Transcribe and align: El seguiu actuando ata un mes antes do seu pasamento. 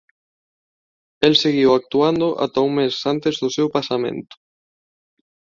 El 1.27 1.33
seguiu 1.41 1.69
actuando 1.75 2.27
ata 2.45 2.65
un 2.67 2.71
mes 2.79 2.95
antes 3.13 3.35
do 3.41 3.49
seu 3.57 3.67
pasamento. 3.77 4.35